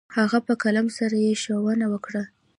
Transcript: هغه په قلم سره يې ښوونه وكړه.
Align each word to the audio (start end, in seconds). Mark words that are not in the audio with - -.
هغه 0.17 0.37
په 0.47 0.53
قلم 0.63 0.87
سره 0.97 1.15
يې 1.25 1.33
ښوونه 1.41 1.85
وكړه. 1.93 2.23